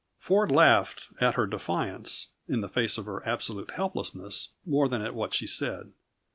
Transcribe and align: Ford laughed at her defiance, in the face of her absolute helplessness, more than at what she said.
Ford 0.17 0.49
laughed 0.51 1.09
at 1.19 1.35
her 1.35 1.45
defiance, 1.45 2.29
in 2.47 2.61
the 2.61 2.67
face 2.67 2.97
of 2.97 3.05
her 3.05 3.23
absolute 3.23 3.69
helplessness, 3.75 4.49
more 4.65 4.89
than 4.89 5.03
at 5.03 5.13
what 5.13 5.31
she 5.35 5.45
said. 5.45 5.91